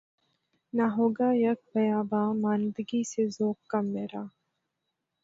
[0.73, 4.23] نہ ہوگا یک بیاباں ماندگی سے ذوق کم میرا